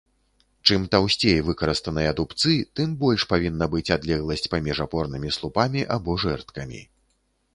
[0.69, 6.81] Чым таўсцей выкарыстаныя дубцы, тым больш павінна быць адлегласць паміж апорнымі слупамі або жэрдкамі.